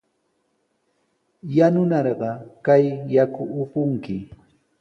Yanunarqa 1.57 2.29
kay 2.65 2.83
yaku 3.13 3.43
upunki. 3.61 4.15